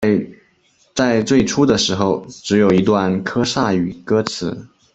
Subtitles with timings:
[0.95, 4.67] 在最初的时候只有一段科萨语歌词。